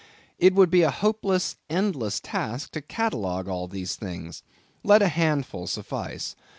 It 0.39 0.55
would 0.55 0.71
be 0.71 0.81
a 0.81 0.89
hopeless, 0.89 1.57
endless 1.69 2.19
task 2.19 2.71
to 2.71 2.81
catalogue 2.81 3.47
all 3.47 3.67
these 3.67 3.95
things. 3.95 4.41
Let 4.83 5.03
a 5.03 5.09
handful 5.09 5.67
suffice. 5.67 6.35